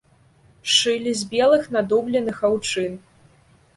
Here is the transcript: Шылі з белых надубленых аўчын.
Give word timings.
Шылі 0.75 1.13
з 1.19 1.29
белых 1.33 1.69
надубленых 1.75 2.37
аўчын. 2.51 2.93